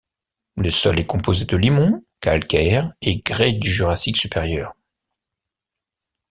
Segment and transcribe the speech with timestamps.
[0.55, 4.73] Le sol est composé de limons, calcaires et grès du Jurassique supérieur.